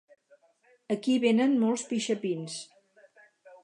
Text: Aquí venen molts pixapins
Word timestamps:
Aquí 0.95 1.15
venen 1.25 1.55
molts 1.67 1.87
pixapins 1.93 2.61